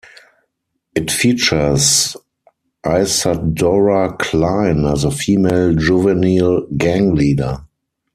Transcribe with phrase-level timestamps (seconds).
[0.95, 2.17] It features
[2.83, 7.59] Isadora Klein as a female juvenile gang leader.